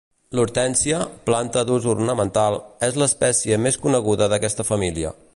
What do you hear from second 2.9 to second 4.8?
l'espècie més coneguda d'aquesta